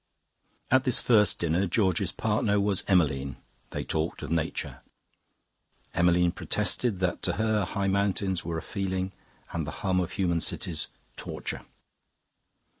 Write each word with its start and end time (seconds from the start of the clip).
"At 0.71 0.83
this 0.83 0.99
first 0.99 1.37
dinner, 1.37 1.67
George's 1.67 2.11
partner 2.11 2.59
was 2.59 2.83
Emmeline. 2.87 3.35
They 3.69 3.83
talked 3.83 4.23
of 4.23 4.31
Nature. 4.31 4.79
Emmeline 5.93 6.31
protested 6.31 6.99
that 7.01 7.21
to 7.21 7.33
her 7.33 7.65
high 7.65 7.85
mountains 7.87 8.43
were 8.43 8.57
a 8.57 8.63
feeling 8.63 9.11
and 9.51 9.67
the 9.67 9.85
hum 9.85 9.99
of 9.99 10.13
human 10.13 10.41
cities 10.41 10.87
torture. 11.17 11.67